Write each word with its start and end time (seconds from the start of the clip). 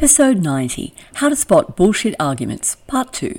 Episode 0.00 0.38
90 0.38 0.94
How 1.16 1.28
to 1.28 1.36
Spot 1.36 1.76
Bullshit 1.76 2.14
Arguments, 2.18 2.76
Part 2.86 3.12
2. 3.12 3.38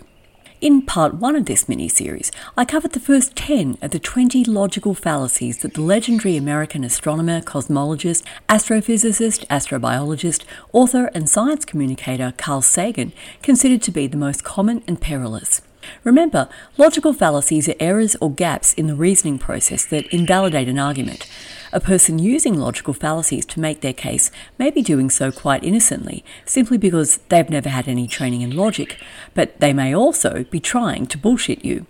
In 0.62 0.84
part 0.84 1.16
1 1.16 1.36
of 1.36 1.46
this 1.46 1.68
mini 1.68 1.88
series, 1.88 2.32
I 2.56 2.66
covered 2.66 2.92
the 2.92 3.00
first 3.00 3.36
10 3.36 3.80
of 3.82 3.90
the 3.90 3.98
20 3.98 4.44
logical 4.44 4.94
fallacies 4.94 5.58
that 5.64 5.74
the 5.74 5.82
legendary 5.82 6.38
American 6.38 6.84
astronomer, 6.84 7.42
cosmologist, 7.42 8.24
astrophysicist, 8.48 9.48
astrobiologist, 9.48 10.44
author, 10.72 11.08
and 11.16 11.28
science 11.28 11.66
communicator 11.66 12.32
Carl 12.38 12.62
Sagan 12.62 13.12
considered 13.42 13.82
to 13.82 13.90
be 13.90 14.06
the 14.06 14.16
most 14.16 14.44
common 14.44 14.84
and 14.88 15.02
perilous. 15.02 15.64
Remember, 16.04 16.50
logical 16.78 17.14
fallacies 17.14 17.70
are 17.70 17.76
errors 17.80 18.16
or 18.22 18.32
gaps 18.32 18.74
in 18.74 18.88
the 18.88 18.96
reasoning 18.96 19.38
process 19.40 19.86
that 19.86 20.08
invalidate 20.08 20.68
an 20.68 20.80
argument. 20.80 21.28
A 21.74 21.80
person 21.80 22.20
using 22.20 22.56
logical 22.56 22.94
fallacies 22.94 23.46
to 23.48 23.60
make 23.60 23.82
their 23.82 23.94
case 23.94 24.32
may 24.58 24.70
be 24.70 24.82
doing 24.82 25.10
so 25.10 25.32
quite 25.32 25.64
innocently, 25.64 26.24
simply 26.46 26.78
because 26.78 27.18
they've 27.30 27.50
never 27.50 27.70
had 27.70 27.88
any 27.88 28.08
training 28.08 28.42
in 28.42 28.56
logic, 28.56 28.98
but 29.34 29.60
they 29.60 29.74
may 29.74 29.96
also 29.96 30.44
be 30.46 30.60
trying 30.60 31.08
to 31.08 31.18
bullshit 31.18 31.64
you. 31.64 31.86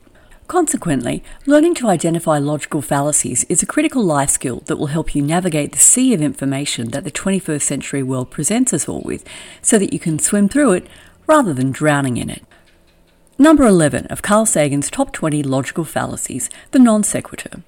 Consequently, 0.52 1.24
learning 1.46 1.74
to 1.76 1.88
identify 1.88 2.38
logical 2.38 2.82
fallacies 2.82 3.46
is 3.46 3.64
a 3.64 3.66
critical 3.66 4.04
life 4.04 4.30
skill 4.30 4.60
that 4.66 4.76
will 4.76 4.88
help 4.88 5.16
you 5.16 5.22
navigate 5.22 5.72
the 5.72 5.80
sea 5.80 6.14
of 6.14 6.22
information 6.22 6.90
that 6.90 7.06
the 7.06 7.10
21st 7.10 7.62
century 7.62 8.04
world 8.04 8.30
presents 8.30 8.74
us 8.74 8.90
all 8.90 9.02
with 9.06 9.26
so 9.62 9.80
that 9.80 9.94
you 9.94 10.00
can 10.00 10.20
swim 10.20 10.50
through 10.50 10.74
it 10.74 10.88
rather 11.26 11.54
than 11.54 11.72
drowning 11.72 12.18
in 12.18 12.30
it. 12.30 12.44
Number 13.42 13.66
11 13.66 14.06
of 14.12 14.22
Carl 14.22 14.46
Sagan's 14.46 14.92
top 14.92 15.14
20 15.14 15.42
logical 15.42 15.84
fallacies, 15.84 16.48
the 16.70 16.78
non 16.78 17.04
sequitur. 17.04 17.64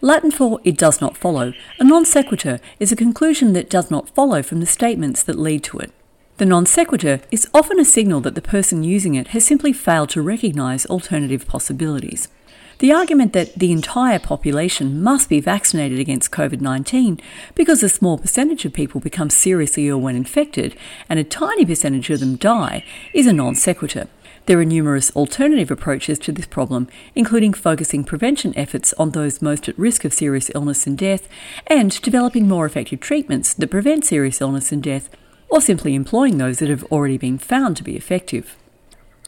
Latin 0.00 0.30
for 0.30 0.60
it 0.62 0.78
does 0.78 1.00
not 1.00 1.16
follow, 1.16 1.52
a 1.80 1.82
non 1.82 2.04
sequitur 2.04 2.60
is 2.78 2.92
a 2.92 2.96
conclusion 2.96 3.52
that 3.52 3.68
does 3.68 3.90
not 3.90 4.08
follow 4.10 4.40
from 4.40 4.60
the 4.60 4.66
statements 4.66 5.24
that 5.24 5.36
lead 5.36 5.64
to 5.64 5.78
it. 5.78 5.90
The 6.36 6.46
non 6.46 6.64
sequitur 6.64 7.22
is 7.32 7.48
often 7.52 7.80
a 7.80 7.84
signal 7.84 8.20
that 8.20 8.36
the 8.36 8.40
person 8.40 8.84
using 8.84 9.16
it 9.16 9.26
has 9.34 9.44
simply 9.44 9.72
failed 9.72 10.10
to 10.10 10.22
recognize 10.22 10.86
alternative 10.86 11.48
possibilities. 11.48 12.28
The 12.78 12.92
argument 12.92 13.32
that 13.32 13.52
the 13.56 13.72
entire 13.72 14.20
population 14.20 15.02
must 15.02 15.28
be 15.28 15.40
vaccinated 15.40 15.98
against 15.98 16.30
COVID 16.30 16.60
19 16.60 17.20
because 17.56 17.82
a 17.82 17.88
small 17.88 18.16
percentage 18.16 18.64
of 18.64 18.72
people 18.72 19.00
become 19.00 19.30
seriously 19.30 19.88
ill 19.88 20.00
when 20.00 20.14
infected 20.14 20.76
and 21.08 21.18
a 21.18 21.24
tiny 21.24 21.66
percentage 21.66 22.10
of 22.10 22.20
them 22.20 22.36
die 22.36 22.84
is 23.12 23.26
a 23.26 23.32
non 23.32 23.56
sequitur. 23.56 24.06
There 24.46 24.60
are 24.60 24.64
numerous 24.64 25.10
alternative 25.16 25.72
approaches 25.72 26.20
to 26.20 26.30
this 26.30 26.46
problem, 26.46 26.86
including 27.16 27.52
focusing 27.52 28.04
prevention 28.04 28.56
efforts 28.56 28.92
on 28.92 29.10
those 29.10 29.42
most 29.42 29.68
at 29.68 29.76
risk 29.76 30.04
of 30.04 30.14
serious 30.14 30.52
illness 30.54 30.86
and 30.86 30.96
death, 30.96 31.28
and 31.66 32.00
developing 32.00 32.46
more 32.46 32.64
effective 32.64 33.00
treatments 33.00 33.52
that 33.54 33.72
prevent 33.72 34.04
serious 34.04 34.40
illness 34.40 34.70
and 34.70 34.84
death, 34.84 35.10
or 35.48 35.60
simply 35.60 35.96
employing 35.96 36.38
those 36.38 36.60
that 36.60 36.68
have 36.68 36.84
already 36.92 37.18
been 37.18 37.38
found 37.38 37.76
to 37.76 37.82
be 37.82 37.96
effective. 37.96 38.56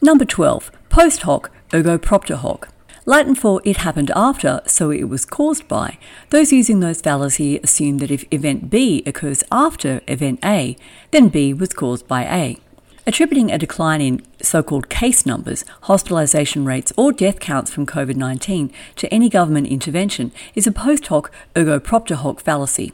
Number 0.01 0.23
12. 0.23 0.71
Post 0.87 1.23
hoc, 1.23 1.51
ergo 1.73 1.97
propter 1.97 2.37
hoc. 2.37 2.69
Latin 3.05 3.35
for 3.35 3.61
it 3.65 3.77
happened 3.77 4.11
after, 4.15 4.61
so 4.67 4.89
it 4.89 5.09
was 5.09 5.25
caused 5.25 5.67
by. 5.67 5.97
Those 6.29 6.53
using 6.53 6.79
those 6.79 7.01
fallacy 7.01 7.57
assume 7.57 7.97
that 7.97 8.11
if 8.11 8.23
event 8.31 8.69
B 8.69 9.03
occurs 9.05 9.43
after 9.51 9.99
event 10.07 10.39
A, 10.45 10.77
then 11.11 11.27
B 11.27 11.53
was 11.53 11.73
caused 11.73 12.07
by 12.07 12.23
A. 12.23 12.57
Attributing 13.07 13.51
a 13.51 13.57
decline 13.57 14.01
in 14.01 14.21
so 14.41 14.61
called 14.61 14.89
case 14.89 15.25
numbers, 15.25 15.63
hospitalisation 15.83 16.65
rates, 16.65 16.91
or 16.97 17.11
death 17.11 17.39
counts 17.39 17.71
from 17.71 17.85
COVID 17.85 18.15
19 18.15 18.71
to 18.97 19.13
any 19.13 19.29
government 19.29 19.67
intervention 19.67 20.31
is 20.53 20.67
a 20.67 20.71
post 20.71 21.07
hoc 21.07 21.31
ergo 21.57 21.79
propter 21.79 22.15
hoc 22.15 22.41
fallacy. 22.41 22.91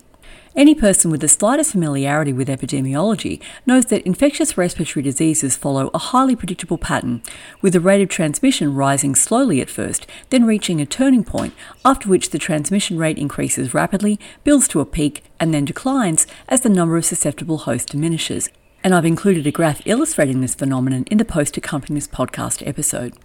Any 0.55 0.73
person 0.73 1.11
with 1.11 1.19
the 1.19 1.27
slightest 1.27 1.73
familiarity 1.73 2.31
with 2.31 2.47
epidemiology 2.47 3.41
knows 3.65 3.87
that 3.87 4.05
infectious 4.05 4.57
respiratory 4.57 5.03
diseases 5.03 5.57
follow 5.57 5.89
a 5.93 5.97
highly 5.97 6.33
predictable 6.33 6.77
pattern, 6.77 7.21
with 7.61 7.73
the 7.73 7.81
rate 7.81 8.01
of 8.01 8.07
transmission 8.07 8.73
rising 8.73 9.15
slowly 9.15 9.59
at 9.59 9.69
first, 9.69 10.07
then 10.29 10.45
reaching 10.45 10.79
a 10.79 10.85
turning 10.85 11.25
point, 11.25 11.53
after 11.83 12.07
which 12.07 12.29
the 12.29 12.39
transmission 12.39 12.97
rate 12.97 13.17
increases 13.17 13.73
rapidly, 13.73 14.17
builds 14.45 14.69
to 14.69 14.79
a 14.79 14.85
peak, 14.85 15.25
and 15.41 15.53
then 15.53 15.65
declines 15.65 16.25
as 16.47 16.61
the 16.61 16.69
number 16.69 16.95
of 16.95 17.03
susceptible 17.03 17.57
hosts 17.57 17.91
diminishes 17.91 18.49
and 18.85 18.93
I've 18.93 19.03
included 19.03 19.47
a 19.47 19.51
graph 19.51 19.81
illustrating 19.87 20.41
this 20.41 20.53
phenomenon 20.53 21.05
in 21.09 21.17
the 21.17 21.25
post 21.25 21.57
accompanying 21.57 21.95
this 21.95 22.07
podcast 22.07 22.65
episode. 22.67 23.15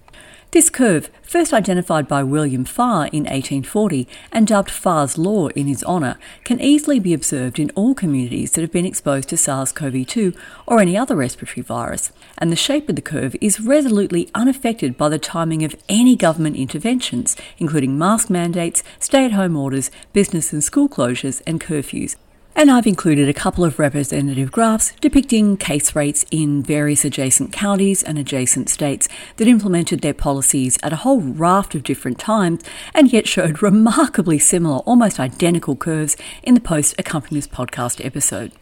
This 0.52 0.70
curve, 0.70 1.10
first 1.20 1.52
identified 1.52 2.08
by 2.08 2.22
William 2.22 2.64
Farr 2.64 3.08
in 3.08 3.24
1840 3.24 4.08
and 4.32 4.46
dubbed 4.46 4.70
Farr's 4.70 5.18
Law 5.18 5.48
in 5.48 5.66
his 5.66 5.84
honour, 5.84 6.16
can 6.44 6.62
easily 6.62 6.98
be 6.98 7.12
observed 7.12 7.58
in 7.58 7.68
all 7.74 7.94
communities 7.94 8.52
that 8.52 8.62
have 8.62 8.72
been 8.72 8.86
exposed 8.86 9.28
to 9.28 9.36
SARS 9.36 9.70
CoV 9.70 10.06
2 10.06 10.32
or 10.66 10.80
any 10.80 10.96
other 10.96 11.14
respiratory 11.14 11.62
virus, 11.62 12.10
and 12.38 12.50
the 12.50 12.56
shape 12.56 12.88
of 12.88 12.96
the 12.96 13.02
curve 13.02 13.36
is 13.42 13.60
resolutely 13.60 14.30
unaffected 14.34 14.96
by 14.96 15.10
the 15.10 15.18
timing 15.18 15.62
of 15.62 15.76
any 15.90 16.16
government 16.16 16.56
interventions, 16.56 17.36
including 17.58 17.98
mask 17.98 18.30
mandates, 18.30 18.82
stay 18.98 19.26
at 19.26 19.32
home 19.32 19.58
orders, 19.58 19.90
business 20.14 20.54
and 20.54 20.64
school 20.64 20.88
closures, 20.88 21.42
and 21.46 21.60
curfews, 21.60 22.16
and 22.56 22.70
I've 22.70 22.86
included 22.86 23.28
a 23.28 23.34
couple 23.34 23.64
of 23.64 23.78
representative 23.78 24.50
graphs 24.50 24.92
depicting 25.00 25.56
case 25.56 25.94
rates 25.94 26.26
in 26.30 26.62
various 26.62 27.04
adjacent 27.04 27.52
counties 27.52 28.02
and 28.02 28.18
adjacent 28.18 28.68
states 28.68 29.08
that 29.36 29.48
implemented 29.48 30.00
their 30.00 30.14
policies 30.14 30.78
at 30.82 30.92
a 30.92 30.96
whole 30.96 31.20
raft 31.20 31.74
of 31.74 31.82
different 31.82 32.18
times 32.18 32.62
and 32.94 33.12
yet 33.12 33.28
showed 33.28 33.62
remarkably 33.62 34.38
similar, 34.38 34.78
almost 34.78 35.20
identical 35.20 35.76
curves 35.76 36.16
in 36.42 36.54
the 36.54 36.60
post 36.60 36.94
accompanying 36.98 37.38
this 37.38 37.48
podcast 37.48 38.04
episode. 38.04 38.52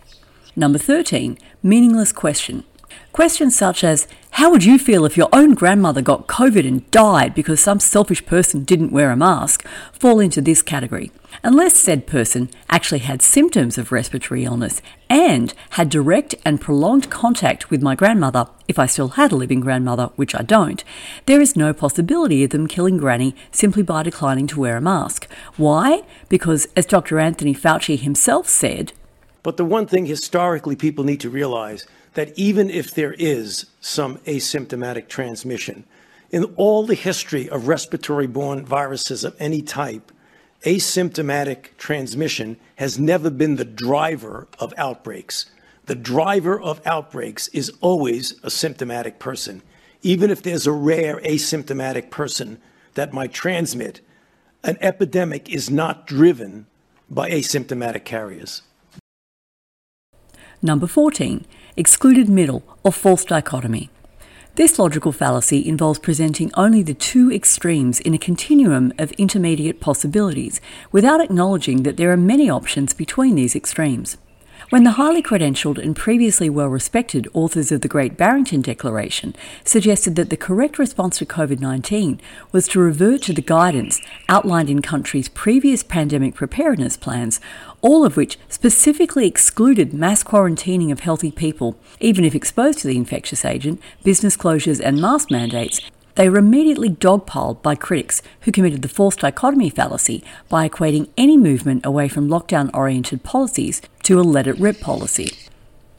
Number 0.54 0.78
13, 0.78 1.38
meaningless 1.62 2.12
question. 2.12 2.64
Questions 3.12 3.56
such 3.56 3.82
as, 3.82 4.06
How 4.38 4.52
would 4.52 4.62
you 4.62 4.78
feel 4.78 5.04
if 5.04 5.16
your 5.16 5.28
own 5.32 5.54
grandmother 5.54 6.00
got 6.00 6.28
COVID 6.28 6.64
and 6.64 6.88
died 6.92 7.34
because 7.34 7.58
some 7.58 7.80
selfish 7.80 8.24
person 8.24 8.62
didn't 8.62 8.92
wear 8.92 9.10
a 9.10 9.16
mask? 9.16 9.66
fall 9.92 10.20
into 10.20 10.40
this 10.40 10.62
category. 10.62 11.10
Unless 11.42 11.74
said 11.74 12.06
person 12.06 12.48
actually 12.70 13.00
had 13.00 13.20
symptoms 13.20 13.78
of 13.78 13.90
respiratory 13.90 14.44
illness 14.44 14.80
and 15.10 15.52
had 15.70 15.90
direct 15.90 16.36
and 16.44 16.60
prolonged 16.60 17.10
contact 17.10 17.68
with 17.68 17.82
my 17.82 17.96
grandmother, 17.96 18.46
if 18.68 18.78
I 18.78 18.86
still 18.86 19.08
had 19.08 19.32
a 19.32 19.36
living 19.36 19.58
grandmother, 19.58 20.10
which 20.14 20.36
I 20.36 20.42
don't, 20.42 20.84
there 21.26 21.40
is 21.40 21.56
no 21.56 21.72
possibility 21.72 22.44
of 22.44 22.50
them 22.50 22.68
killing 22.68 22.96
Granny 22.96 23.34
simply 23.50 23.82
by 23.82 24.04
declining 24.04 24.46
to 24.48 24.60
wear 24.60 24.76
a 24.76 24.80
mask. 24.80 25.28
Why? 25.56 26.02
Because, 26.28 26.68
as 26.76 26.86
Dr. 26.86 27.18
Anthony 27.18 27.56
Fauci 27.56 27.98
himself 27.98 28.48
said, 28.48 28.92
But 29.42 29.56
the 29.56 29.64
one 29.64 29.86
thing 29.86 30.06
historically 30.06 30.76
people 30.76 31.04
need 31.04 31.20
to 31.20 31.30
realize 31.30 31.86
that 32.14 32.36
even 32.36 32.70
if 32.70 32.92
there 32.94 33.14
is 33.14 33.66
some 33.80 34.18
asymptomatic 34.18 35.08
transmission, 35.08 35.84
in 36.30 36.44
all 36.56 36.84
the 36.84 36.94
history 36.94 37.48
of 37.48 37.68
respiratory 37.68 38.26
borne 38.26 38.64
viruses 38.64 39.24
of 39.24 39.36
any 39.38 39.62
type, 39.62 40.12
asymptomatic 40.64 41.76
transmission 41.78 42.56
has 42.76 42.98
never 42.98 43.30
been 43.30 43.56
the 43.56 43.64
driver 43.64 44.48
of 44.58 44.74
outbreaks. 44.76 45.46
The 45.86 45.94
driver 45.94 46.60
of 46.60 46.84
outbreaks 46.84 47.48
is 47.48 47.72
always 47.80 48.34
a 48.42 48.50
symptomatic 48.50 49.18
person. 49.18 49.62
Even 50.02 50.30
if 50.30 50.42
there's 50.42 50.66
a 50.66 50.72
rare 50.72 51.20
asymptomatic 51.20 52.10
person 52.10 52.60
that 52.94 53.12
might 53.12 53.32
transmit, 53.32 54.00
an 54.62 54.76
epidemic 54.80 55.48
is 55.48 55.70
not 55.70 56.06
driven 56.06 56.66
by 57.08 57.30
asymptomatic 57.30 58.04
carriers. 58.04 58.62
Number 60.60 60.86
14 60.86 61.44
excluded 61.76 62.28
middle, 62.28 62.64
or 62.82 62.92
false 62.92 63.24
dichotomy. 63.24 63.90
This 64.56 64.76
logical 64.76 65.12
fallacy 65.12 65.64
involves 65.64 66.00
presenting 66.00 66.50
only 66.54 66.82
the 66.82 66.94
two 66.94 67.30
extremes 67.30 68.00
in 68.00 68.12
a 68.12 68.18
continuum 68.18 68.92
of 68.98 69.12
intermediate 69.12 69.80
possibilities 69.80 70.60
without 70.90 71.20
acknowledging 71.20 71.84
that 71.84 71.96
there 71.96 72.10
are 72.10 72.16
many 72.16 72.50
options 72.50 72.92
between 72.92 73.36
these 73.36 73.54
extremes. 73.54 74.16
When 74.70 74.84
the 74.84 74.92
highly 74.92 75.22
credentialed 75.22 75.78
and 75.78 75.96
previously 75.96 76.50
well 76.50 76.68
respected 76.68 77.26
authors 77.32 77.72
of 77.72 77.80
the 77.80 77.88
Great 77.88 78.16
Barrington 78.16 78.60
Declaration 78.60 79.34
suggested 79.64 80.14
that 80.16 80.30
the 80.30 80.36
correct 80.36 80.78
response 80.78 81.18
to 81.18 81.26
COVID 81.26 81.60
19 81.60 82.20
was 82.52 82.68
to 82.68 82.80
revert 82.80 83.22
to 83.22 83.32
the 83.32 83.42
guidance 83.42 84.00
outlined 84.28 84.68
in 84.68 84.82
countries' 84.82 85.28
previous 85.28 85.82
pandemic 85.82 86.34
preparedness 86.34 86.96
plans, 86.96 87.40
all 87.80 88.04
of 88.04 88.16
which 88.16 88.38
specifically 88.48 89.26
excluded 89.26 89.94
mass 89.94 90.22
quarantining 90.22 90.92
of 90.92 91.00
healthy 91.00 91.30
people, 91.30 91.76
even 92.00 92.24
if 92.24 92.34
exposed 92.34 92.80
to 92.80 92.88
the 92.88 92.96
infectious 92.96 93.44
agent, 93.44 93.80
business 94.04 94.36
closures, 94.36 94.80
and 94.80 95.00
mask 95.00 95.30
mandates, 95.30 95.80
they 96.18 96.28
were 96.28 96.38
immediately 96.38 96.90
dogpiled 96.90 97.62
by 97.62 97.76
critics 97.76 98.22
who 98.40 98.50
committed 98.50 98.82
the 98.82 98.88
false 98.88 99.14
dichotomy 99.14 99.70
fallacy 99.70 100.24
by 100.48 100.68
equating 100.68 101.08
any 101.16 101.36
movement 101.36 101.86
away 101.86 102.08
from 102.08 102.28
lockdown 102.28 102.74
oriented 102.74 103.22
policies 103.22 103.80
to 104.02 104.18
a 104.18 104.22
let 104.22 104.48
it 104.48 104.58
rip 104.58 104.80
policy. 104.80 105.30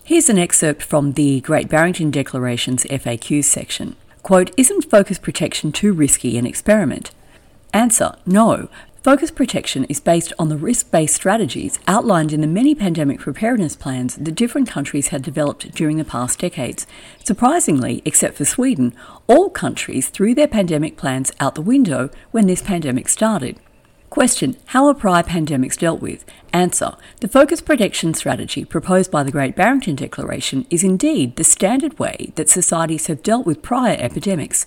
Here's 0.04 0.28
an 0.28 0.38
excerpt 0.38 0.84
from 0.84 1.14
the 1.14 1.40
Great 1.40 1.70
Barrington 1.70 2.12
Declaration's 2.12 2.84
FAQs 2.84 3.46
section. 3.46 3.96
Quote, 4.22 4.52
Isn't 4.58 4.92
focus 4.92 5.18
protection 5.18 5.72
too 5.72 5.94
risky 5.94 6.38
an 6.38 6.46
experiment? 6.46 7.12
Answer 7.74 8.16
No, 8.26 8.68
Focus 9.02 9.32
protection 9.32 9.86
is 9.86 10.02
based 10.02 10.34
on 10.38 10.50
the 10.50 10.58
risk 10.58 10.92
based 10.92 11.16
strategies 11.16 11.80
outlined 11.88 12.34
in 12.34 12.42
the 12.42 12.48
many 12.48 12.76
pandemic 12.76 13.22
preparedness 13.22 13.78
plans 13.78 14.16
that 14.16 14.36
different 14.36 14.68
countries 14.68 15.08
had 15.08 15.22
developed 15.22 15.72
during 15.74 15.96
the 15.96 16.04
past 16.04 16.40
decades. 16.40 16.86
Surprisingly, 17.24 18.02
except 18.04 18.36
for 18.36 18.44
Sweden, 18.44 18.94
all 19.28 19.50
countries 19.50 20.10
threw 20.10 20.36
their 20.36 20.50
pandemic 20.50 20.98
plans 20.98 21.32
out 21.40 21.56
the 21.56 21.62
window 21.62 22.10
when 22.32 22.46
this 22.46 22.62
pandemic 22.62 23.08
started. 23.08 23.58
Question 24.10 24.56
How 24.68 24.88
are 24.88 24.96
prior 24.96 25.22
pandemics 25.22 25.78
dealt 25.78 26.02
with? 26.02 26.26
Answer 26.52 26.94
The 27.20 27.28
focus 27.28 27.62
protection 27.62 28.16
strategy 28.16 28.66
proposed 28.66 29.12
by 29.12 29.22
the 29.22 29.32
Great 29.32 29.56
Barrington 29.56 29.96
Declaration 29.96 30.66
is 30.72 30.84
indeed 30.84 31.36
the 31.36 31.44
standard 31.44 32.00
way 32.00 32.32
that 32.34 32.50
societies 32.50 33.06
have 33.06 33.22
dealt 33.22 33.46
with 33.46 33.62
prior 33.62 33.96
epidemics, 34.00 34.66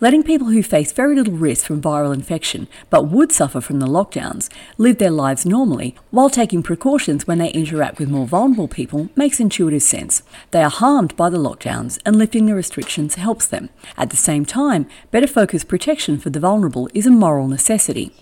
letting 0.00 0.22
people 0.22 0.46
who 0.46 0.62
face 0.62 0.92
very 0.92 1.16
little 1.16 1.34
risk 1.34 1.66
from 1.66 1.82
viral 1.82 2.14
infection 2.14 2.68
but 2.88 3.08
would 3.08 3.32
suffer 3.32 3.60
from 3.60 3.80
the 3.80 3.88
lockdowns 3.88 4.48
live 4.78 4.98
their 4.98 5.10
lives 5.10 5.44
normally 5.44 5.96
while 6.12 6.30
taking 6.30 6.62
precautions 6.62 7.26
when 7.26 7.38
they 7.38 7.50
interact 7.50 7.98
with 7.98 8.08
more 8.08 8.28
vulnerable 8.28 8.68
people 8.68 9.08
makes 9.16 9.40
intuitive 9.40 9.82
sense. 9.82 10.22
They 10.52 10.62
are 10.62 10.70
harmed 10.70 11.16
by 11.16 11.30
the 11.30 11.38
lockdowns 11.38 11.98
and 12.06 12.14
lifting 12.14 12.46
the 12.46 12.54
restrictions 12.54 13.16
helps 13.16 13.48
them. 13.48 13.70
At 13.96 14.10
the 14.10 14.16
same 14.16 14.44
time, 14.46 14.86
better 15.10 15.26
focus 15.26 15.64
protection 15.64 16.16
for 16.20 16.30
the 16.30 16.38
vulnerable 16.38 16.88
is 16.94 17.06
a 17.06 17.10
moral 17.10 17.48
necessity. 17.48 18.12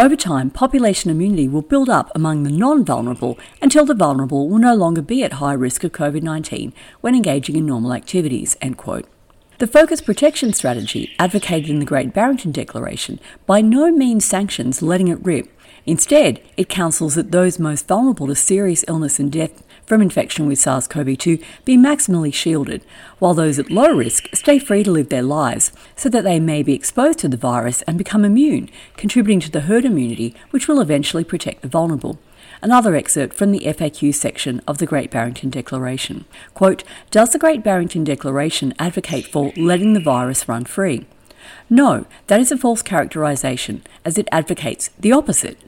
Over 0.00 0.16
time, 0.16 0.48
population 0.48 1.10
immunity 1.10 1.46
will 1.46 1.60
build 1.60 1.90
up 1.90 2.10
among 2.14 2.42
the 2.42 2.50
non 2.50 2.86
vulnerable 2.86 3.38
until 3.60 3.84
the 3.84 3.92
vulnerable 3.92 4.48
will 4.48 4.58
no 4.58 4.74
longer 4.74 5.02
be 5.02 5.22
at 5.22 5.34
high 5.34 5.52
risk 5.52 5.84
of 5.84 5.92
COVID 5.92 6.22
19 6.22 6.72
when 7.02 7.14
engaging 7.14 7.54
in 7.54 7.66
normal 7.66 7.92
activities. 7.92 8.56
End 8.62 8.78
quote. 8.78 9.06
The 9.58 9.66
focus 9.66 10.00
protection 10.00 10.54
strategy 10.54 11.14
advocated 11.18 11.68
in 11.68 11.80
the 11.80 11.84
Great 11.84 12.14
Barrington 12.14 12.50
Declaration 12.50 13.20
by 13.44 13.60
no 13.60 13.92
means 13.92 14.24
sanctions 14.24 14.80
letting 14.80 15.08
it 15.08 15.22
rip. 15.22 15.54
Instead, 15.86 16.40
it 16.56 16.68
counsels 16.68 17.14
that 17.14 17.32
those 17.32 17.58
most 17.58 17.88
vulnerable 17.88 18.26
to 18.26 18.34
serious 18.34 18.84
illness 18.86 19.18
and 19.18 19.32
death 19.32 19.62
from 19.86 20.02
infection 20.02 20.46
with 20.46 20.58
SARS 20.58 20.86
CoV 20.86 21.18
2 21.18 21.38
be 21.64 21.76
maximally 21.76 22.32
shielded, 22.32 22.84
while 23.18 23.34
those 23.34 23.58
at 23.58 23.70
low 23.70 23.92
risk 23.92 24.28
stay 24.32 24.58
free 24.58 24.84
to 24.84 24.90
live 24.90 25.08
their 25.08 25.22
lives 25.22 25.72
so 25.96 26.08
that 26.08 26.22
they 26.22 26.38
may 26.38 26.62
be 26.62 26.74
exposed 26.74 27.18
to 27.18 27.28
the 27.28 27.36
virus 27.36 27.82
and 27.82 27.98
become 27.98 28.24
immune, 28.24 28.70
contributing 28.96 29.40
to 29.40 29.50
the 29.50 29.62
herd 29.62 29.84
immunity 29.84 30.34
which 30.50 30.68
will 30.68 30.80
eventually 30.80 31.24
protect 31.24 31.62
the 31.62 31.68
vulnerable. 31.68 32.18
Another 32.62 32.94
excerpt 32.94 33.34
from 33.34 33.52
the 33.52 33.60
FAQ 33.60 34.14
section 34.14 34.60
of 34.68 34.78
the 34.78 34.86
Great 34.86 35.10
Barrington 35.10 35.50
Declaration. 35.50 36.26
Quote, 36.54 36.84
Does 37.10 37.30
the 37.32 37.38
Great 37.38 37.64
Barrington 37.64 38.04
Declaration 38.04 38.74
advocate 38.78 39.26
for 39.26 39.52
letting 39.56 39.94
the 39.94 40.00
virus 40.00 40.46
run 40.46 40.66
free? 40.66 41.06
No, 41.68 42.06
that 42.26 42.38
is 42.38 42.52
a 42.52 42.58
false 42.58 42.82
characterization, 42.82 43.82
as 44.04 44.18
it 44.18 44.28
advocates 44.30 44.90
the 44.98 45.12
opposite. 45.12 45.58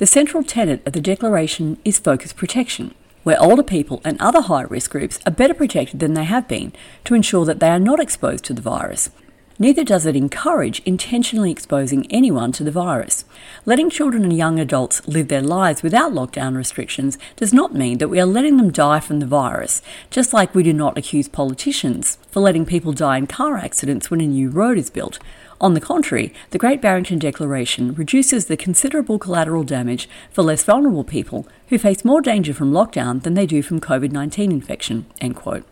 The 0.00 0.06
central 0.06 0.42
tenet 0.42 0.80
of 0.86 0.94
the 0.94 1.00
Declaration 1.02 1.76
is 1.84 1.98
focus 1.98 2.32
protection 2.32 2.94
where 3.22 3.38
older 3.38 3.62
people 3.62 4.00
and 4.02 4.18
other 4.18 4.40
high 4.40 4.62
risk 4.62 4.92
groups 4.92 5.18
are 5.26 5.30
better 5.30 5.52
protected 5.52 6.00
than 6.00 6.14
they 6.14 6.24
have 6.24 6.48
been 6.48 6.72
to 7.04 7.14
ensure 7.14 7.44
that 7.44 7.60
they 7.60 7.68
are 7.68 7.78
not 7.78 8.00
exposed 8.00 8.44
to 8.44 8.54
the 8.54 8.62
virus. 8.62 9.10
Neither 9.58 9.84
does 9.84 10.06
it 10.06 10.16
encourage 10.16 10.80
intentionally 10.86 11.50
exposing 11.50 12.10
anyone 12.10 12.50
to 12.52 12.64
the 12.64 12.70
virus. 12.70 13.26
Letting 13.66 13.90
children 13.90 14.22
and 14.22 14.34
young 14.34 14.58
adults 14.58 15.06
live 15.06 15.28
their 15.28 15.42
lives 15.42 15.82
without 15.82 16.12
lockdown 16.12 16.56
restrictions 16.56 17.18
does 17.36 17.52
not 17.52 17.74
mean 17.74 17.98
that 17.98 18.08
we 18.08 18.18
are 18.18 18.24
letting 18.24 18.56
them 18.56 18.72
die 18.72 19.00
from 19.00 19.20
the 19.20 19.26
virus, 19.26 19.82
just 20.08 20.32
like 20.32 20.54
we 20.54 20.62
do 20.62 20.72
not 20.72 20.96
accuse 20.96 21.28
politicians 21.28 22.16
for 22.30 22.40
letting 22.40 22.64
people 22.64 22.94
die 22.94 23.18
in 23.18 23.26
car 23.26 23.58
accidents 23.58 24.10
when 24.10 24.22
a 24.22 24.26
new 24.26 24.48
road 24.48 24.78
is 24.78 24.88
built, 24.88 25.18
on 25.60 25.74
the 25.74 25.80
contrary, 25.80 26.32
the 26.50 26.58
Great 26.58 26.80
Barrington 26.80 27.18
Declaration 27.18 27.94
reduces 27.94 28.46
the 28.46 28.56
considerable 28.56 29.18
collateral 29.18 29.62
damage 29.62 30.08
for 30.30 30.42
less 30.42 30.64
vulnerable 30.64 31.04
people 31.04 31.46
who 31.68 31.78
face 31.78 32.04
more 32.04 32.22
danger 32.22 32.54
from 32.54 32.72
lockdown 32.72 33.22
than 33.22 33.34
they 33.34 33.44
do 33.44 33.62
from 33.62 33.78
COVID 33.78 34.10
19 34.10 34.50
infection. 34.50 35.04
End 35.20 35.36
quote. 35.36 35.64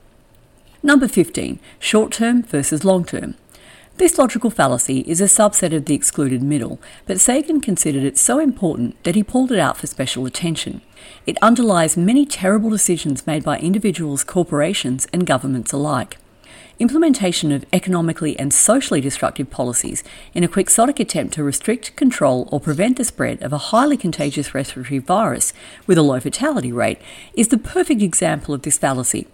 Number 0.83 1.09
15 1.09 1.59
Short 1.79 2.13
term 2.13 2.43
versus 2.43 2.85
long 2.85 3.05
term. 3.05 3.35
This 3.97 4.19
logical 4.19 4.51
fallacy 4.51 5.01
is 5.09 5.21
a 5.21 5.25
subset 5.25 5.75
of 5.75 5.87
the 5.87 5.95
excluded 5.95 6.43
middle, 6.43 6.79
but 7.07 7.19
Sagan 7.19 7.61
considered 7.61 8.05
it 8.05 8.17
so 8.17 8.39
important 8.39 9.03
that 9.03 9.17
he 9.17 9.25
pulled 9.25 9.51
it 9.51 9.59
out 9.59 9.77
for 9.77 9.89
special 9.89 10.25
attention. 10.25 10.83
It 11.27 11.37
underlies 11.43 11.97
many 11.97 12.25
terrible 12.25 12.71
decisions 12.71 13.27
made 13.27 13.43
by 13.43 13.59
individuals, 13.59 14.23
corporations, 14.23 15.09
and 15.13 15.27
governments 15.27 15.73
alike 15.73 16.19
implementation 16.79 17.53
of 17.53 17.65
economically 17.73 18.39
and 18.39 18.53
socially 18.53 19.01
destructive 19.01 19.51
policies 19.51 20.05
in 20.35 20.45
a 20.45 20.49
quixotic 20.49 21.01
attempt 21.01 21.35
to 21.35 21.43
restrict, 21.43 21.95
control, 21.97 22.49
or 22.53 22.61
prevent 22.61 22.97
the 22.97 23.05
spread 23.05 23.43
of 23.43 23.53
a 23.53 23.59
highly 23.59 23.97
contagious 23.97 24.55
respiratory 24.55 24.99
virus 24.99 25.53
with 25.87 25.99
a 25.99 26.03
low 26.03 26.21
fatality 26.21 26.73
rate 26.73 26.99
is 27.35 27.49
the 27.49 27.59
perfect 27.59 28.03
example 28.03 28.55
of 28.55 28.63
this 28.63 28.79
fallacy 28.79 29.27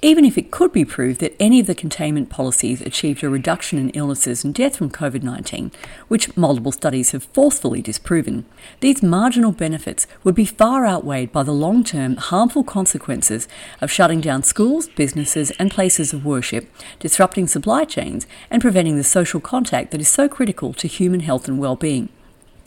even 0.00 0.24
if 0.24 0.38
it 0.38 0.50
could 0.52 0.72
be 0.72 0.84
proved 0.84 1.20
that 1.20 1.34
any 1.40 1.58
of 1.58 1.66
the 1.66 1.74
containment 1.74 2.30
policies 2.30 2.80
achieved 2.80 3.24
a 3.24 3.28
reduction 3.28 3.78
in 3.78 3.90
illnesses 3.90 4.44
and 4.44 4.54
death 4.54 4.76
from 4.76 4.90
COVID 4.90 5.22
19, 5.22 5.72
which 6.06 6.36
multiple 6.36 6.70
studies 6.70 7.10
have 7.10 7.24
forcefully 7.24 7.82
disproven, 7.82 8.44
these 8.80 9.02
marginal 9.02 9.50
benefits 9.50 10.06
would 10.22 10.34
be 10.34 10.44
far 10.44 10.86
outweighed 10.86 11.32
by 11.32 11.42
the 11.42 11.52
long 11.52 11.82
term 11.82 12.16
harmful 12.16 12.62
consequences 12.62 13.48
of 13.80 13.90
shutting 13.90 14.20
down 14.20 14.42
schools, 14.42 14.88
businesses, 14.88 15.50
and 15.52 15.70
places 15.70 16.12
of 16.12 16.24
worship, 16.24 16.68
disrupting 17.00 17.48
supply 17.48 17.84
chains, 17.84 18.26
and 18.50 18.62
preventing 18.62 18.96
the 18.96 19.04
social 19.04 19.40
contact 19.40 19.90
that 19.90 20.00
is 20.00 20.08
so 20.08 20.28
critical 20.28 20.72
to 20.72 20.86
human 20.86 21.20
health 21.20 21.48
and 21.48 21.58
well 21.58 21.76
being. 21.76 22.08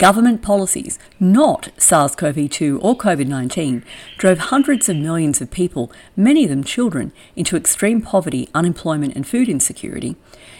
Government 0.02 0.42
policies, 0.42 0.98
not 1.20 1.68
SARS 1.76 2.16
CoV 2.16 2.50
2 2.50 2.80
or 2.80 2.98
COVID 2.98 3.28
19, 3.28 3.84
drove 4.18 4.38
hundreds 4.38 4.88
of 4.88 4.96
millions 4.96 5.40
of 5.40 5.52
people, 5.52 5.92
many 6.16 6.42
of 6.42 6.50
them 6.50 6.64
children, 6.64 7.12
into 7.36 7.56
extreme 7.56 8.02
poverty, 8.02 8.48
unemployment, 8.52 9.14
and 9.14 9.24
food 9.24 9.48
insecurity, 9.48 10.16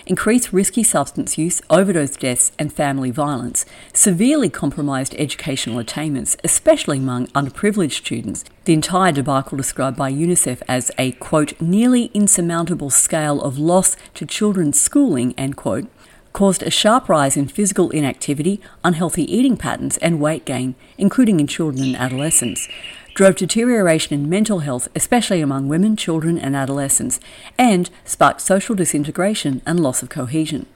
increased 0.07 0.53
risky 0.53 0.85
substance 0.85 1.39
use, 1.39 1.61
overdose 1.71 2.15
deaths, 2.15 2.53
and 2.57 2.73
family 2.73 3.11
violence, 3.11 3.67
severely 3.93 4.49
compromised 4.49 5.13
educational 5.19 5.81
attainments, 5.81 6.37
especially 6.45 6.99
among 6.99 7.27
underprivileged 7.31 7.95
students. 7.95 8.45
The 8.65 8.75
entire 8.75 9.11
debacle 9.11 9.57
described 9.57 9.97
by 9.97 10.13
UNICEF 10.13 10.63
as 10.69 10.93
a, 10.99 11.11
quote, 11.11 11.61
nearly 11.61 12.13
insurmountable 12.15 12.91
scale 12.91 13.43
of 13.43 13.59
loss 13.59 13.97
to 14.15 14.25
children's 14.25 14.81
schooling, 14.81 15.35
end 15.37 15.57
quote, 15.57 15.89
caused 16.33 16.63
a 16.63 16.71
sharp 16.71 17.09
rise 17.09 17.37
in 17.37 17.49
physical 17.49 17.91
inactivity, 17.91 18.61
unhealthy 18.85 19.25
eating 19.35 19.57
patterns, 19.57 19.97
and 19.99 20.21
weight 20.21 20.45
gain, 20.45 20.75
including 20.99 21.41
in 21.41 21.47
children 21.47 21.83
and 21.83 21.97
adolescents, 21.97 22.69
drove 23.15 23.37
deterioration 23.37 24.15
in 24.15 24.29
mental 24.29 24.61
health, 24.61 24.89
especially 24.97 25.41
among 25.41 25.69
women, 25.69 25.97
children, 25.97 26.39
and 26.39 26.57
adolescents, 26.57 27.21
and 27.59 27.91
sparked 28.05 28.41
social 28.41 28.75
disintegration 28.75 29.61
and 29.67 29.81
loss 29.81 30.03
of 30.03 30.09
cohesion. 30.09 30.67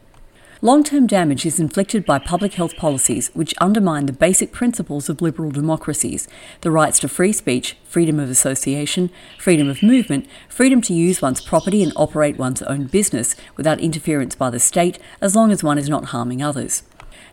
Long 0.67 0.83
term 0.83 1.07
damage 1.07 1.47
is 1.47 1.61
inflicted 1.61 2.05
by 2.05 2.19
public 2.19 2.55
health 2.55 2.75
policies 2.77 3.31
which 3.35 3.55
undermine 3.61 4.07
the 4.07 4.13
basic 4.13 4.51
principles 4.51 5.09
of 5.09 5.23
liberal 5.23 5.53
democracies 5.53 6.27
the 6.63 6.73
rights 6.73 6.99
to 6.99 7.09
free 7.09 7.33
speech, 7.33 7.77
freedom 7.85 8.19
of 8.19 8.29
association, 8.29 9.11
freedom 9.39 9.69
of 9.69 9.81
movement, 9.81 10.27
freedom 10.49 10.81
to 10.81 10.93
use 10.93 11.23
one's 11.23 11.41
property 11.41 11.85
and 11.85 11.93
operate 11.95 12.37
one's 12.37 12.63
own 12.63 12.87
business 12.87 13.37
without 13.57 13.79
interference 13.79 14.35
by 14.35 14.51
the 14.51 14.59
state 14.59 14.99
as 15.21 15.37
long 15.37 15.53
as 15.53 15.63
one 15.63 15.79
is 15.79 15.89
not 15.89 16.07
harming 16.07 16.43
others. 16.43 16.83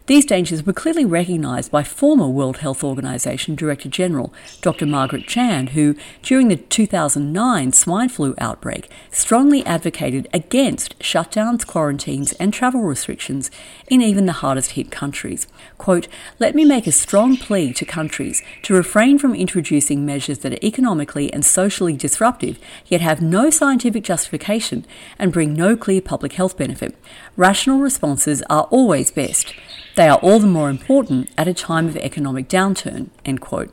These 0.06 0.26
dangers 0.26 0.66
were 0.66 0.74
clearly 0.74 1.06
recognised 1.06 1.72
by 1.72 1.84
former 1.84 2.28
World 2.28 2.58
Health 2.58 2.84
Organization 2.84 3.56
Director 3.56 3.88
General 3.88 4.34
Dr. 4.60 4.86
Margaret 4.86 5.28
Chan, 5.28 5.68
who, 5.68 5.96
during 6.22 6.50
the 6.50 6.58
2009 6.58 7.72
swine 7.72 8.10
flu 8.10 8.36
outbreak, 8.38 8.90
strongly 9.12 9.66
advocated 9.66 10.28
against 10.34 11.00
shutdowns, 11.00 11.66
quarantines, 11.66 12.34
and 12.34 12.54
travel 12.54 12.82
restrictions 12.82 13.50
in 13.88 14.02
even 14.02 14.26
the 14.26 14.34
hardest 14.34 14.72
hit 14.72 14.92
countries. 14.92 15.48
Quote, 15.78 16.10
Let 16.38 16.54
me 16.54 16.66
make 16.66 16.86
a 16.86 16.92
strong 16.92 17.38
plea 17.38 17.72
to 17.72 17.86
countries 17.86 18.44
to 18.64 18.74
refrain 18.74 19.18
from 19.18 19.34
introducing 19.34 20.06
measures 20.06 20.40
that 20.40 20.52
are 20.52 20.66
economically 20.66 21.32
and 21.32 21.46
socially 21.46 21.96
disruptive, 21.96 22.60
yet 22.88 23.00
have 23.00 23.22
no 23.22 23.50
scientific 23.50 24.04
justification 24.04 24.86
and 25.18 25.32
bring 25.32 25.54
no 25.54 25.78
clear 25.78 26.02
public 26.02 26.34
health 26.34 26.58
benefit. 26.58 26.94
Rational 27.38 27.80
responses 27.80 28.44
are 28.50 28.64
always 28.64 29.10
best. 29.10 29.56
They 29.96 30.10
are 30.10 30.18
all 30.18 30.40
the 30.40 30.48
more 30.48 30.70
important 30.70 31.30
at 31.38 31.48
a 31.48 31.54
time 31.54 31.88
of 31.88 31.98
economic 31.98 32.50
downturn. 32.50 33.10
End 33.24 33.42
quote. 33.42 33.72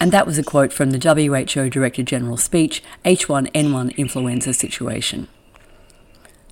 And 0.00 0.12
that 0.12 0.26
was 0.26 0.38
a 0.38 0.44
quote 0.44 0.72
from 0.72 0.92
the 0.92 0.98
WHO 0.98 1.68
Director 1.68 2.04
General's 2.04 2.44
speech, 2.44 2.82
H1N1 3.04 3.96
influenza 3.96 4.54
situation. 4.54 5.26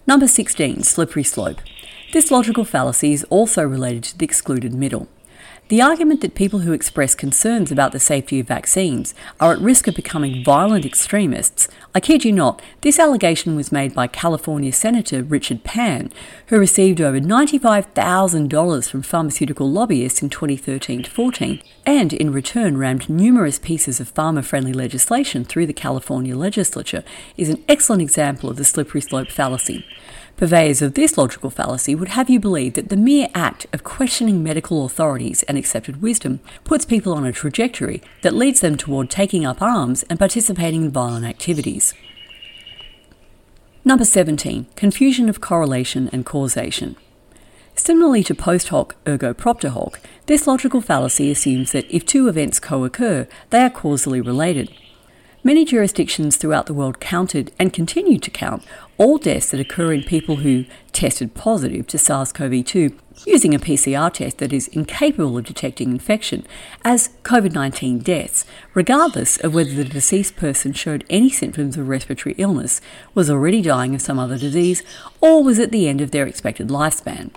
Number 0.06 0.26
16, 0.26 0.82
slippery 0.82 1.22
slope. 1.22 1.60
This 2.12 2.30
logical 2.32 2.64
fallacy 2.64 3.12
is 3.12 3.24
also 3.30 3.62
related 3.62 4.02
to 4.04 4.18
the 4.18 4.24
excluded 4.24 4.74
middle. 4.74 5.08
The 5.68 5.82
argument 5.82 6.20
that 6.20 6.36
people 6.36 6.60
who 6.60 6.72
express 6.72 7.16
concerns 7.16 7.72
about 7.72 7.90
the 7.90 7.98
safety 7.98 8.38
of 8.38 8.46
vaccines 8.46 9.16
are 9.40 9.52
at 9.52 9.58
risk 9.58 9.88
of 9.88 9.96
becoming 9.96 10.44
violent 10.44 10.86
extremists, 10.86 11.66
I 11.92 11.98
kid 11.98 12.24
you 12.24 12.30
not, 12.30 12.62
this 12.82 13.00
allegation 13.00 13.56
was 13.56 13.72
made 13.72 13.92
by 13.92 14.06
California 14.06 14.72
Senator 14.72 15.24
Richard 15.24 15.64
Pan, 15.64 16.12
who 16.46 16.60
received 16.60 17.00
over 17.00 17.18
$95,000 17.18 18.88
from 18.88 19.02
pharmaceutical 19.02 19.68
lobbyists 19.68 20.22
in 20.22 20.30
2013 20.30 21.02
14, 21.02 21.60
and 21.84 22.12
in 22.12 22.32
return 22.32 22.78
rammed 22.78 23.08
numerous 23.08 23.58
pieces 23.58 23.98
of 23.98 24.14
pharma 24.14 24.44
friendly 24.44 24.72
legislation 24.72 25.44
through 25.44 25.66
the 25.66 25.72
California 25.72 26.36
legislature, 26.36 27.02
is 27.36 27.48
an 27.48 27.64
excellent 27.68 28.02
example 28.02 28.48
of 28.48 28.56
the 28.56 28.64
slippery 28.64 29.00
slope 29.00 29.32
fallacy. 29.32 29.84
Purveyors 30.36 30.82
of 30.82 30.92
this 30.92 31.16
logical 31.16 31.48
fallacy 31.48 31.94
would 31.94 32.08
have 32.08 32.28
you 32.28 32.38
believe 32.38 32.74
that 32.74 32.90
the 32.90 32.96
mere 32.96 33.28
act 33.34 33.66
of 33.72 33.82
questioning 33.82 34.42
medical 34.42 34.84
authorities 34.84 35.42
and 35.44 35.56
accepted 35.56 36.02
wisdom 36.02 36.40
puts 36.62 36.84
people 36.84 37.14
on 37.14 37.24
a 37.24 37.32
trajectory 37.32 38.02
that 38.20 38.34
leads 38.34 38.60
them 38.60 38.76
toward 38.76 39.08
taking 39.08 39.46
up 39.46 39.62
arms 39.62 40.02
and 40.10 40.18
participating 40.18 40.84
in 40.84 40.90
violent 40.90 41.24
activities. 41.24 41.94
Number 43.82 44.04
17. 44.04 44.66
Confusion 44.76 45.30
of 45.30 45.40
correlation 45.40 46.10
and 46.12 46.26
causation. 46.26 46.96
Similarly 47.74 48.22
to 48.24 48.34
post 48.34 48.68
hoc 48.68 48.96
ergo 49.08 49.32
propter 49.32 49.70
hoc, 49.70 50.00
this 50.26 50.46
logical 50.46 50.82
fallacy 50.82 51.30
assumes 51.30 51.72
that 51.72 51.90
if 51.90 52.04
two 52.04 52.28
events 52.28 52.60
co 52.60 52.84
occur, 52.84 53.26
they 53.48 53.62
are 53.62 53.70
causally 53.70 54.20
related. 54.20 54.70
Many 55.44 55.64
jurisdictions 55.64 56.36
throughout 56.36 56.66
the 56.66 56.74
world 56.74 56.98
counted 56.98 57.52
and 57.58 57.72
continue 57.72 58.18
to 58.18 58.30
count 58.30 58.64
all 58.98 59.18
deaths 59.18 59.50
that 59.50 59.60
occur 59.60 59.92
in 59.92 60.02
people 60.02 60.36
who 60.36 60.64
tested 60.92 61.34
positive 61.34 61.86
to 61.88 61.98
SARS 61.98 62.32
CoV 62.32 62.64
2 62.64 62.96
using 63.24 63.54
a 63.54 63.58
PCR 63.58 64.12
test 64.12 64.38
that 64.38 64.52
is 64.52 64.68
incapable 64.68 65.38
of 65.38 65.44
detecting 65.44 65.90
infection 65.90 66.46
as 66.84 67.10
COVID 67.22 67.52
19 67.52 68.00
deaths, 68.00 68.44
regardless 68.74 69.36
of 69.38 69.54
whether 69.54 69.72
the 69.72 69.84
deceased 69.84 70.36
person 70.36 70.72
showed 70.72 71.04
any 71.08 71.30
symptoms 71.30 71.76
of 71.76 71.88
respiratory 71.88 72.34
illness, 72.38 72.80
was 73.14 73.30
already 73.30 73.62
dying 73.62 73.94
of 73.94 74.02
some 74.02 74.18
other 74.18 74.38
disease, 74.38 74.82
or 75.20 75.44
was 75.44 75.60
at 75.60 75.70
the 75.70 75.88
end 75.88 76.00
of 76.00 76.10
their 76.10 76.26
expected 76.26 76.68
lifespan. 76.68 77.30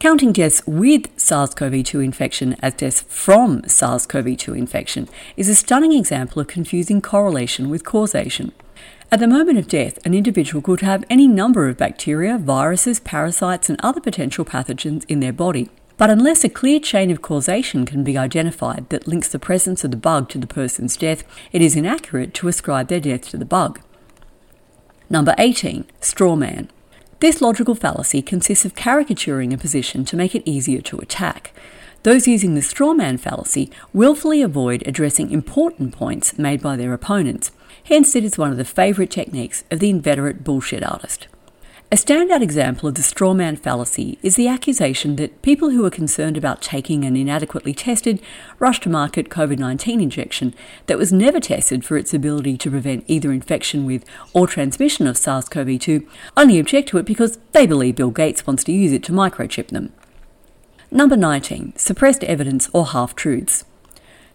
Counting 0.00 0.32
deaths 0.32 0.62
with 0.66 1.08
SARS 1.18 1.54
CoV 1.54 1.82
2 1.82 2.00
infection 2.00 2.56
as 2.60 2.74
deaths 2.74 3.04
from 3.08 3.66
SARS 3.66 4.06
CoV 4.06 4.36
2 4.36 4.52
infection 4.52 5.08
is 5.36 5.48
a 5.48 5.54
stunning 5.54 5.92
example 5.92 6.42
of 6.42 6.48
confusing 6.48 7.00
correlation 7.00 7.70
with 7.70 7.84
causation. 7.84 8.52
At 9.10 9.20
the 9.20 9.26
moment 9.26 9.58
of 9.58 9.68
death, 9.68 10.04
an 10.04 10.12
individual 10.12 10.60
could 10.60 10.80
have 10.80 11.04
any 11.08 11.26
number 11.26 11.68
of 11.68 11.78
bacteria, 11.78 12.36
viruses, 12.36 13.00
parasites, 13.00 13.70
and 13.70 13.80
other 13.82 14.00
potential 14.00 14.44
pathogens 14.44 15.04
in 15.08 15.20
their 15.20 15.32
body. 15.32 15.70
But 15.96 16.10
unless 16.10 16.44
a 16.44 16.48
clear 16.48 16.80
chain 16.80 17.10
of 17.10 17.22
causation 17.22 17.86
can 17.86 18.02
be 18.04 18.18
identified 18.18 18.88
that 18.90 19.06
links 19.06 19.28
the 19.28 19.38
presence 19.38 19.84
of 19.84 19.90
the 19.92 19.96
bug 19.96 20.28
to 20.30 20.38
the 20.38 20.46
person's 20.46 20.96
death, 20.96 21.22
it 21.52 21.62
is 21.62 21.76
inaccurate 21.76 22.34
to 22.34 22.48
ascribe 22.48 22.88
their 22.88 23.00
death 23.00 23.30
to 23.30 23.38
the 23.38 23.44
bug. 23.44 23.80
Number 25.08 25.34
18. 25.38 25.86
Straw 26.00 26.34
man. 26.34 26.68
This 27.24 27.40
logical 27.40 27.74
fallacy 27.74 28.20
consists 28.20 28.66
of 28.66 28.74
caricaturing 28.74 29.54
a 29.54 29.56
position 29.56 30.04
to 30.04 30.14
make 30.14 30.34
it 30.34 30.42
easier 30.44 30.82
to 30.82 30.98
attack. 30.98 31.54
Those 32.02 32.28
using 32.28 32.54
the 32.54 32.60
straw 32.60 32.92
man 32.92 33.16
fallacy 33.16 33.70
willfully 33.94 34.42
avoid 34.42 34.86
addressing 34.86 35.30
important 35.30 35.94
points 35.94 36.38
made 36.38 36.60
by 36.60 36.76
their 36.76 36.92
opponents. 36.92 37.50
Hence, 37.84 38.14
it 38.14 38.24
is 38.24 38.36
one 38.36 38.50
of 38.50 38.58
the 38.58 38.64
favourite 38.66 39.10
techniques 39.10 39.64
of 39.70 39.78
the 39.78 39.88
inveterate 39.88 40.44
bullshit 40.44 40.84
artist. 40.84 41.26
A 41.94 41.96
standout 41.96 42.42
example 42.42 42.88
of 42.88 42.96
the 42.96 43.04
straw 43.04 43.34
man 43.34 43.54
fallacy 43.54 44.18
is 44.20 44.34
the 44.34 44.48
accusation 44.48 45.14
that 45.14 45.40
people 45.42 45.70
who 45.70 45.86
are 45.86 45.90
concerned 45.90 46.36
about 46.36 46.60
taking 46.60 47.04
an 47.04 47.14
inadequately 47.14 47.72
tested, 47.72 48.20
rush 48.58 48.80
to 48.80 48.88
market 48.88 49.28
COVID 49.28 49.60
19 49.60 50.00
injection 50.00 50.56
that 50.86 50.98
was 50.98 51.12
never 51.12 51.38
tested 51.38 51.84
for 51.84 51.96
its 51.96 52.12
ability 52.12 52.56
to 52.56 52.68
prevent 52.68 53.04
either 53.06 53.30
infection 53.30 53.86
with 53.86 54.04
or 54.32 54.48
transmission 54.48 55.06
of 55.06 55.16
SARS 55.16 55.48
CoV 55.48 55.78
2 55.78 56.04
only 56.36 56.58
object 56.58 56.88
to 56.88 56.98
it 56.98 57.06
because 57.06 57.38
they 57.52 57.64
believe 57.64 57.94
Bill 57.94 58.10
Gates 58.10 58.44
wants 58.44 58.64
to 58.64 58.72
use 58.72 58.90
it 58.90 59.04
to 59.04 59.12
microchip 59.12 59.68
them. 59.68 59.92
Number 60.90 61.16
19. 61.16 61.74
Suppressed 61.76 62.24
evidence 62.24 62.68
or 62.72 62.86
half 62.86 63.14
truths. 63.14 63.66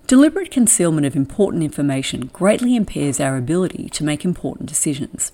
Deliberate 0.08 0.50
concealment 0.50 1.06
of 1.06 1.14
important 1.14 1.64
information 1.64 2.28
greatly 2.28 2.78
impairs 2.78 3.20
our 3.20 3.36
ability 3.36 3.90
to 3.90 4.06
make 4.06 4.24
important 4.24 4.70
decisions. 4.70 5.34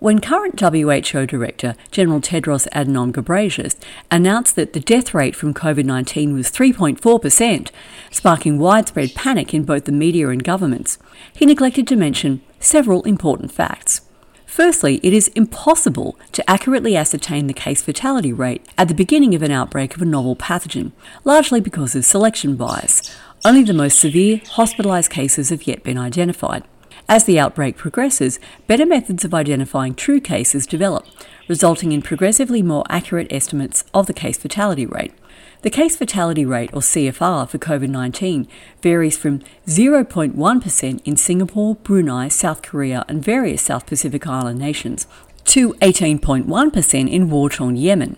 When 0.00 0.18
current 0.18 0.58
WHO 0.58 1.26
Director 1.26 1.74
General 1.90 2.22
Tedros 2.22 2.66
Adhanom 2.70 3.12
Ghebreyesus 3.12 3.76
announced 4.10 4.56
that 4.56 4.72
the 4.72 4.80
death 4.80 5.12
rate 5.12 5.36
from 5.36 5.52
COVID 5.52 5.84
19 5.84 6.32
was 6.32 6.50
3.4%, 6.50 7.70
sparking 8.10 8.58
widespread 8.58 9.14
panic 9.14 9.52
in 9.52 9.64
both 9.64 9.84
the 9.84 9.92
media 9.92 10.30
and 10.30 10.42
governments, 10.42 10.96
he 11.34 11.44
neglected 11.44 11.86
to 11.86 11.96
mention 11.96 12.40
several 12.58 13.02
important 13.02 13.52
facts. 13.52 14.00
Firstly, 14.46 15.00
it 15.02 15.12
is 15.12 15.28
impossible 15.28 16.18
to 16.32 16.50
accurately 16.50 16.96
ascertain 16.96 17.46
the 17.46 17.52
case 17.52 17.82
fatality 17.82 18.32
rate 18.32 18.66
at 18.78 18.88
the 18.88 18.94
beginning 18.94 19.34
of 19.34 19.42
an 19.42 19.52
outbreak 19.52 19.94
of 19.96 20.00
a 20.00 20.06
novel 20.06 20.34
pathogen, 20.34 20.92
largely 21.24 21.60
because 21.60 21.94
of 21.94 22.06
selection 22.06 22.56
bias. 22.56 23.14
Only 23.44 23.64
the 23.64 23.74
most 23.74 23.98
severe 23.98 24.38
hospitalised 24.38 25.10
cases 25.10 25.50
have 25.50 25.66
yet 25.66 25.82
been 25.82 25.98
identified. 25.98 26.64
As 27.08 27.24
the 27.24 27.38
outbreak 27.38 27.76
progresses, 27.76 28.38
better 28.66 28.86
methods 28.86 29.24
of 29.24 29.34
identifying 29.34 29.94
true 29.94 30.20
cases 30.20 30.66
develop, 30.66 31.06
resulting 31.48 31.92
in 31.92 32.02
progressively 32.02 32.62
more 32.62 32.84
accurate 32.88 33.32
estimates 33.32 33.84
of 33.92 34.06
the 34.06 34.14
case 34.14 34.38
fatality 34.38 34.86
rate. 34.86 35.12
The 35.62 35.70
case 35.70 35.96
fatality 35.96 36.46
rate, 36.46 36.70
or 36.72 36.80
CFR, 36.80 37.48
for 37.48 37.58
COVID 37.58 37.90
19 37.90 38.48
varies 38.80 39.18
from 39.18 39.40
0.1% 39.66 41.00
in 41.04 41.16
Singapore, 41.16 41.74
Brunei, 41.74 42.28
South 42.28 42.62
Korea, 42.62 43.04
and 43.08 43.22
various 43.22 43.60
South 43.60 43.86
Pacific 43.86 44.26
Island 44.26 44.58
nations 44.58 45.06
to 45.44 45.74
18.1% 45.74 47.10
in 47.10 47.28
war 47.28 47.50
torn 47.50 47.76
Yemen. 47.76 48.16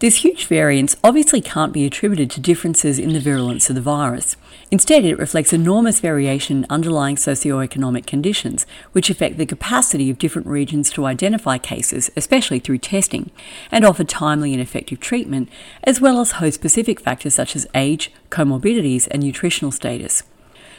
This 0.00 0.24
huge 0.24 0.46
variance 0.46 0.96
obviously 1.04 1.40
can't 1.40 1.72
be 1.72 1.86
attributed 1.86 2.28
to 2.32 2.40
differences 2.40 2.98
in 2.98 3.12
the 3.12 3.20
virulence 3.20 3.68
of 3.70 3.76
the 3.76 3.80
virus. 3.80 4.36
Instead, 4.72 5.04
it 5.04 5.18
reflects 5.20 5.52
enormous 5.52 6.00
variation 6.00 6.58
in 6.58 6.66
underlying 6.68 7.14
socioeconomic 7.14 8.04
conditions, 8.04 8.66
which 8.90 9.08
affect 9.08 9.38
the 9.38 9.46
capacity 9.46 10.10
of 10.10 10.18
different 10.18 10.48
regions 10.48 10.90
to 10.90 11.06
identify 11.06 11.58
cases, 11.58 12.10
especially 12.16 12.58
through 12.58 12.78
testing, 12.78 13.30
and 13.70 13.84
offer 13.84 14.02
timely 14.02 14.52
and 14.52 14.60
effective 14.60 14.98
treatment, 14.98 15.48
as 15.84 16.00
well 16.00 16.20
as 16.20 16.32
host 16.32 16.56
specific 16.56 16.98
factors 16.98 17.36
such 17.36 17.54
as 17.54 17.66
age, 17.72 18.10
comorbidities, 18.30 19.06
and 19.12 19.22
nutritional 19.22 19.70
status. 19.70 20.24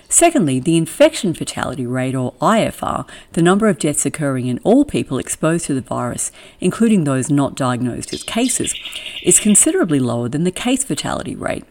Secondly, 0.10 0.60
the 0.60 0.78
infection 0.78 1.34
fatality 1.34 1.86
rate, 1.86 2.16
or 2.16 2.34
IFR, 2.34 3.08
the 3.34 3.42
number 3.42 3.68
of 3.68 3.80
deaths 3.80 4.06
occurring 4.06 4.48
in 4.48 4.60
all 4.64 4.86
people 4.86 5.18
exposed 5.18 5.66
to 5.66 5.74
the 5.74 5.82
virus, 5.82 6.32
including 6.60 7.04
those 7.04 7.32
not 7.32 7.56
diagnosed 7.56 8.14
as 8.14 8.24
cases, 8.24 8.76
is 9.24 9.40
considerably 9.40 10.00
lower 10.00 10.30
than 10.30 10.44
the 10.44 10.52
case 10.52 10.84
fatality 10.84 11.36
rate. 11.36 11.66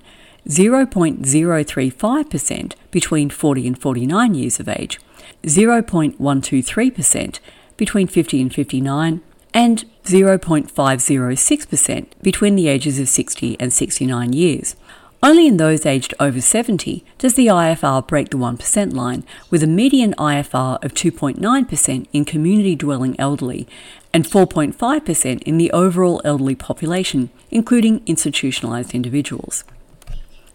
0.035% 0.47 2.73
between 2.91 3.29
40 3.29 3.67
and 3.67 3.81
49 3.81 4.33
years 4.33 4.59
of 4.59 4.67
age, 4.69 4.99
0.123% 5.43 7.39
between 7.77 8.07
50 8.07 8.41
and 8.41 8.53
59, 8.53 9.21
and 9.53 9.85
0.506% 10.03 12.05
between 12.21 12.55
the 12.55 12.67
ages 12.67 12.99
of 12.99 13.07
60 13.07 13.57
and 13.59 13.73
69 13.73 14.33
years. 14.33 14.75
Only 15.21 15.47
in 15.47 15.57
those 15.57 15.85
aged 15.85 16.13
over 16.17 16.39
70 16.39 17.03
does 17.17 17.33
the 17.33 17.47
IFR 17.47 18.07
break 18.07 18.29
the 18.29 18.37
1% 18.37 18.93
line, 18.93 19.25
with 19.49 19.61
a 19.61 19.67
median 19.67 20.13
IFR 20.13 20.81
of 20.83 20.93
2.9% 20.93 22.07
in 22.13 22.23
community 22.23 22.73
dwelling 22.75 23.19
elderly 23.19 23.67
and 24.13 24.25
4.5% 24.25 25.41
in 25.43 25.57
the 25.57 25.71
overall 25.71 26.21
elderly 26.25 26.55
population, 26.55 27.29
including 27.51 27.99
institutionalised 28.01 28.93
individuals. 28.93 29.63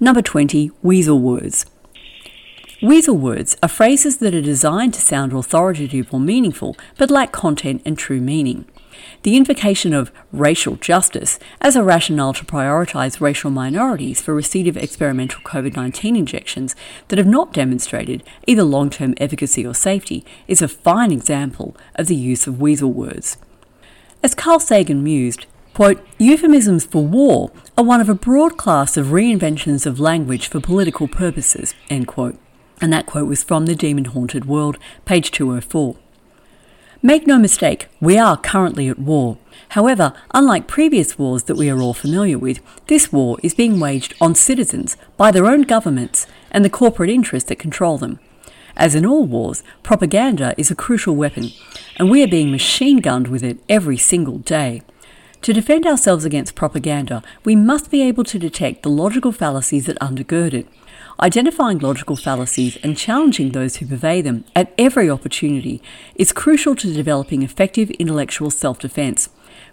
Number 0.01 0.23
20, 0.23 0.71
weasel 0.83 1.21
words. 1.21 1.67
Weasel 2.83 3.17
words 3.17 3.57
are 3.63 3.69
phrases 3.69 4.19
that 4.19 4.35
are 4.35 4.43
designed 4.43 4.93
to 4.95 5.01
sound 5.01 5.33
authoritative 5.33 6.13
or 6.13 6.21
meaningful 6.21 6.77
but 6.99 7.11
lack 7.11 7.33
content 7.33 7.81
and 7.85 7.97
true 7.97 8.21
meaning. 8.21 8.67
The 9.23 9.37
invocation 9.37 9.93
of 9.93 10.13
racial 10.33 10.77
justice 10.77 11.39
as 11.61 11.77
a 11.77 11.83
rationale 11.83 12.35
to 12.35 12.45
prioritise 12.45 13.21
racial 13.21 13.51
minorities 13.51 14.21
for 14.21 14.35
receipt 14.35 14.69
of 14.69 14.77
experimental 14.77 15.41
COVID 15.43 15.77
19 15.77 16.17
injections 16.17 16.75
that 17.09 17.19
have 17.19 17.27
not 17.27 17.53
demonstrated 17.53 18.23
either 18.47 18.63
long 18.63 18.91
term 18.91 19.15
efficacy 19.19 19.67
or 19.67 19.75
safety 19.75 20.25
is 20.49 20.63
a 20.63 20.69
fine 20.69 21.13
example 21.13 21.77
of 21.95 22.07
the 22.07 22.17
use 22.17 22.47
of 22.47 22.61
weasel 22.61 22.93
words. 22.93 23.37
As 24.23 24.35
Carl 24.35 24.61
Sagan 24.61 25.05
mused, 25.05 25.47
quote, 25.75 26.05
euphemisms 26.19 26.85
for 26.85 27.05
war 27.05 27.51
are 27.77 27.85
one 27.85 28.01
of 28.01 28.09
a 28.09 28.15
broad 28.15 28.57
class 28.57 28.97
of 28.97 29.09
reinventions 29.09 29.85
of 29.85 30.01
language 30.01 30.49
for 30.49 30.61
political 30.61 31.09
purposes, 31.09 31.75
end 31.91 32.07
quote. 32.07 32.39
And 32.81 32.93
that 32.93 33.07
quote 33.07 33.29
was 33.29 33.43
from 33.43 33.67
The 33.67 33.75
Demon 33.75 34.07
Haunted 34.07 34.47
World, 34.47 34.79
page 35.05 35.31
204. 35.31 35.97
Make 37.07 37.27
no 37.27 37.39
mistake, 37.39 37.89
we 38.01 38.17
are 38.17 38.35
currently 38.35 38.89
at 38.89 38.99
war. 38.99 39.37
However, 39.69 40.15
unlike 40.33 40.67
previous 40.67 41.19
wars 41.19 41.43
that 41.43 41.57
we 41.57 41.69
are 41.69 41.79
all 41.79 41.93
familiar 41.93 42.39
with, 42.39 42.61
this 42.87 43.13
war 43.13 43.37
is 43.43 43.53
being 43.53 43.79
waged 43.79 44.15
on 44.23 44.35
citizens 44.35 44.97
by 45.19 45.31
their 45.31 45.45
own 45.45 45.65
governments 45.65 46.27
and 46.51 46.65
the 46.65 46.71
corporate 46.71 47.11
interests 47.11 47.51
that 47.51 47.59
control 47.59 47.99
them. 47.99 48.21
As 48.75 48.95
in 48.95 49.05
all 49.05 49.27
wars, 49.27 49.63
propaganda 49.83 50.55
is 50.57 50.71
a 50.71 50.75
crucial 50.75 51.15
weapon, 51.15 51.51
and 51.97 52.11
we 52.11 52.23
are 52.23 52.27
being 52.27 52.51
machine 52.51 53.01
gunned 53.01 53.29
with 53.29 53.45
it 53.45 53.59
every 53.69 53.99
single 53.99 54.39
day. 54.39 54.81
To 55.45 55.53
defend 55.53 55.85
ourselves 55.85 56.25
against 56.25 56.55
propaganda, 56.55 57.23
we 57.45 57.55
must 57.55 57.91
be 57.91 58.01
able 58.01 58.25
to 58.25 58.39
detect 58.39 58.83
the 58.83 58.89
logical 58.89 59.31
fallacies 59.31 59.85
that 59.85 59.99
undergird 59.99 60.55
it. 60.55 60.67
Identifying 61.21 61.81
logical 61.81 62.17
fallacies 62.17 62.79
and 62.83 62.97
challenging 62.97 63.53
those 63.53 63.77
who 63.77 63.87
purvey 63.87 64.23
them 64.23 64.47
at 64.57 64.73
every 64.79 65.11
opportunity 65.11 65.83
is 66.15 66.33
crucial 66.33 66.75
to 66.77 66.95
developing 66.95 67.43
effective 67.43 67.91
intellectual 67.91 68.51
self 68.51 68.79
defense. 68.79 69.29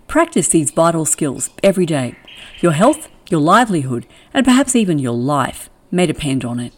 Practice 0.09 0.49
these 0.49 0.71
vital 0.71 1.05
skills 1.05 1.49
every 1.63 1.85
day. 1.85 2.17
Your 2.59 2.73
health, 2.73 3.07
your 3.29 3.39
livelihood, 3.39 4.05
and 4.33 4.43
perhaps 4.43 4.75
even 4.75 4.99
your 4.99 5.15
life 5.15 5.69
may 5.89 6.05
depend 6.05 6.43
on 6.43 6.59
it. 6.59 6.73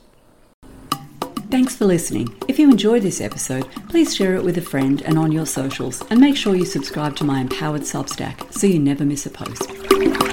Thanks 1.53 1.75
for 1.75 1.85
listening. 1.85 2.35
If 2.47 2.57
you 2.57 2.67
enjoyed 2.67 3.03
this 3.03 3.21
episode, 3.21 3.69
please 3.87 4.15
share 4.15 4.33
it 4.33 4.43
with 4.43 4.57
a 4.57 4.61
friend 4.61 5.03
and 5.03 5.19
on 5.19 5.31
your 5.31 5.45
socials, 5.45 6.01
and 6.09 6.19
make 6.19 6.35
sure 6.35 6.55
you 6.55 6.65
subscribe 6.65 7.15
to 7.17 7.23
my 7.23 7.41
empowered 7.41 7.83
Substack 7.83 8.51
so 8.51 8.65
you 8.65 8.79
never 8.79 9.05
miss 9.05 9.27
a 9.27 9.29
post. 9.29 10.32